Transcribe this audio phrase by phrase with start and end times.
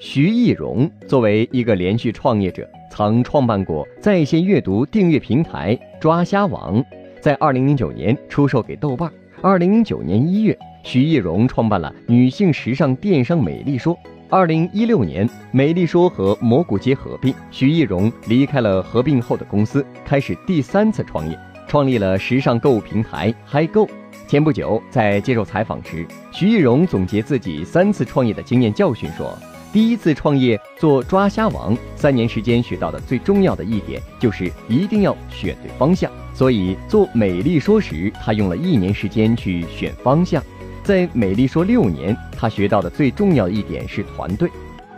[0.00, 6.80] 徐艺荣作为一个连续创业者，曾创办过在线阅读订阅平台抓虾网，
[7.20, 9.10] 在二零零九年出售给豆瓣。
[9.42, 13.98] 二零零九年一月，徐艺荣创办了女性时尚电商美丽说。
[14.30, 21.36] 二零一六年，美丽说和蘑菇街合并，徐艺荣离开了合并后的公司，开始第三次创业，
[21.66, 23.88] 创立了时尚购物平台嗨购。
[24.28, 29.36] 前不久，在接受采访时，徐艺荣总结自己三次创业的经验教训说。
[29.70, 36.10] 第一次创业做抓虾王，三年时间学到的最重要的一点就是一定要选对方向。
[36.34, 40.42] 所以做美丽说时，他用了一年时间去选方向。
[40.82, 44.48] 在美丽说六年，他学到的最重要一点是团队。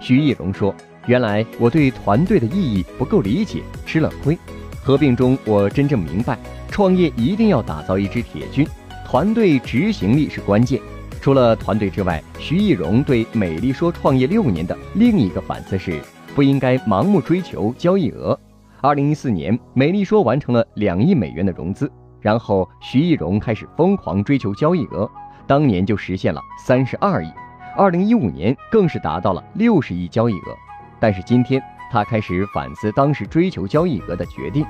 [0.01, 0.73] 徐艺荣说
[1.07, 4.39] ：“原来我对团队的意义不够理解，吃了亏。
[4.83, 6.39] 合并中，我真正明白，
[6.71, 8.65] 创业一定要打造一支铁军，
[9.05, 10.81] 团队执行力是关键。”
[11.21, 16.01] 除了团队之外，徐艺荣对美丽说创业六年的另一个反思是，
[16.35, 18.39] 不应该盲目追求交易额。
[18.81, 25.09] 二零一四年，美丽说完成了两亿美元的融资，然后徐艺荣开始疯狂追求交易额，
[25.47, 27.31] 当年就实现了三十二亿，
[27.77, 30.57] 二零一五年更是达到了六十亿交易额。
[30.99, 34.65] 但是今天他开始反思当时追求交易额的决定，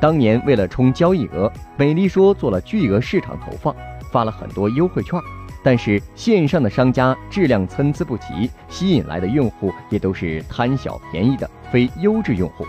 [0.00, 3.74] 当年为了冲交易额，美丽说做了巨额市场投放，
[4.12, 5.20] 发了很多优惠券。
[5.66, 12.64] 但是线上的商家质量参差不齐，吸引来的用户也都是贪小便宜的非优质用户。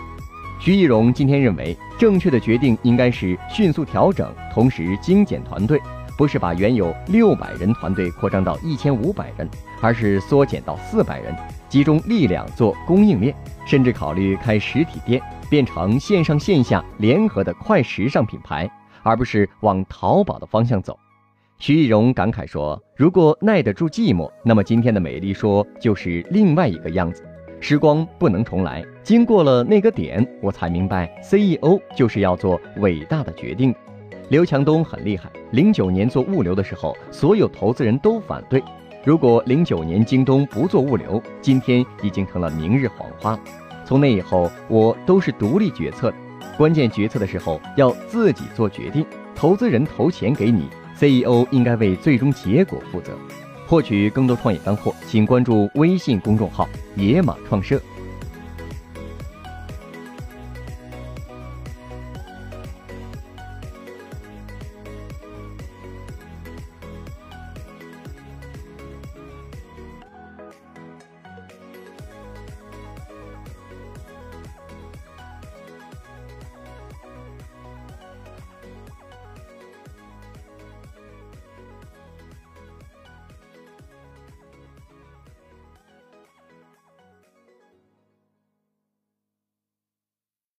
[0.58, 5.80] 徐艺荣今天认为，正确的决定应该是迅速调整，同时精简团队，
[6.16, 9.48] 不是把原有六百人团队扩张到一千五百人，
[9.80, 11.32] 而是缩减到四百人，
[11.68, 13.32] 集中力量做供应链，
[13.64, 18.68] 甚至考虑开实体店，变成线上线下联合的快时尚品牌，
[19.04, 20.98] 而不是往淘宝的方向走。
[21.60, 27.24] 徐艺荣感慨说：“如果耐得住寂寞，那么今天的美丽说就是另外一个样子。
[27.58, 33.74] 时光不能重来，经过了那个点，我才明白 CEO 就是要做伟大的决定。”
[34.30, 38.62] 刘强东很厉害，零九年做物流的时候，所有投资人都反对。
[39.04, 43.36] 如果零九年京东不做物流，今天已经成了明日黄花。
[43.84, 46.16] 从那以后，我都是独立决策的，
[46.56, 49.04] 关键决策的时候要自己做决定，
[49.34, 50.68] 投资人投钱给你。
[51.00, 53.12] CEO 应该为最终结果负责。
[53.66, 57.80] 获取更多创业干货，请关注微信公众号“野马创社”。